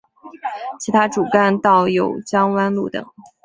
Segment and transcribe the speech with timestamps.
[0.79, 3.05] 其他主干道有江湾路等。